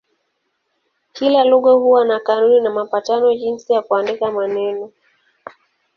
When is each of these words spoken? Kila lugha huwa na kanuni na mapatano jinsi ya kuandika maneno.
Kila 1.13 1.43
lugha 1.43 1.71
huwa 1.71 2.05
na 2.05 2.19
kanuni 2.19 2.61
na 2.61 2.69
mapatano 2.69 3.35
jinsi 3.35 3.73
ya 3.73 3.81
kuandika 3.81 4.31
maneno. 4.31 4.91